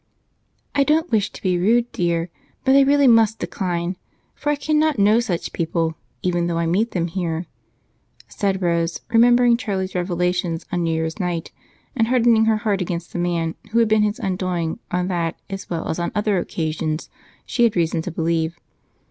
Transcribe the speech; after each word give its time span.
"I 0.73 0.83
don't 0.83 1.11
wish 1.11 1.29
to 1.29 1.41
be 1.43 1.59
rude, 1.59 1.91
dear, 1.91 2.31
but 2.65 2.75
I 2.75 2.81
really 2.81 3.05
must 3.05 3.37
decline, 3.37 3.97
for 4.33 4.49
I 4.49 4.55
cannot 4.55 4.97
know 4.97 5.19
such 5.19 5.53
people, 5.53 5.93
even 6.23 6.47
though 6.47 6.57
I 6.57 6.65
meet 6.65 6.89
them 6.89 7.05
here," 7.05 7.45
said 8.27 8.63
Rose, 8.63 9.01
remembering 9.09 9.57
Charlie's 9.57 9.93
revelations 9.93 10.65
on 10.71 10.85
New 10.85 10.91
Year's 10.91 11.19
night 11.19 11.51
and 11.95 12.07
hardening 12.07 12.45
her 12.45 12.57
heart 12.57 12.81
against 12.81 13.13
the 13.13 13.19
man 13.19 13.53
who 13.73 13.77
had 13.77 13.87
been 13.89 14.01
his 14.01 14.17
undoing 14.17 14.79
on 14.89 15.07
that 15.09 15.39
as 15.51 15.69
well 15.69 15.87
as 15.87 15.99
on 15.99 16.11
other 16.15 16.39
occasions, 16.39 17.07
she 17.45 17.61
had 17.63 17.75
reason 17.75 18.01
to 18.01 18.09
believe. 18.09 18.57